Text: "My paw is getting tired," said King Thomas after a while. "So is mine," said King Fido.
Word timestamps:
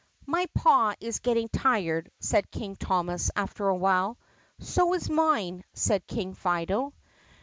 "My 0.25 0.47
paw 0.55 0.95
is 0.99 1.19
getting 1.19 1.47
tired," 1.49 2.09
said 2.19 2.49
King 2.49 2.75
Thomas 2.75 3.29
after 3.35 3.67
a 3.67 3.75
while. 3.75 4.17
"So 4.57 4.95
is 4.95 5.11
mine," 5.11 5.63
said 5.75 6.07
King 6.07 6.33
Fido. 6.33 6.95